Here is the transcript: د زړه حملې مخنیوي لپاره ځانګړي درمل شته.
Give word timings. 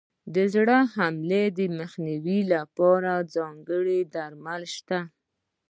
د 0.33 0.35
زړه 0.53 0.77
حملې 0.95 1.65
مخنیوي 1.79 2.39
لپاره 2.53 3.13
ځانګړي 3.35 3.99
درمل 4.15 4.63
شته. 4.75 4.99